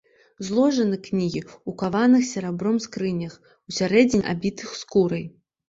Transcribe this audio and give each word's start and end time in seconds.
Зложаны 0.45 0.97
кнігі 1.07 1.41
ў 1.41 1.75
каваных 1.83 2.23
серабром 2.31 2.81
скрынях, 2.87 3.37
усярэдзіне 3.69 4.23
абітых 4.37 4.69
скурай. 4.83 5.25